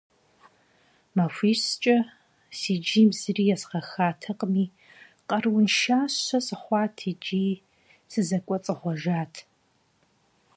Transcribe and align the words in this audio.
МахуищкӀэ 1.15 1.97
си 2.57 2.73
джийм 2.83 3.09
зыри 3.19 3.43
езгъэхатэкъыми, 3.55 4.65
къарууншащэ 5.27 6.37
сыхъуат 6.45 6.95
икӀи 7.11 7.45
сызэкӀуэцӀыгъуэжат. 8.11 9.33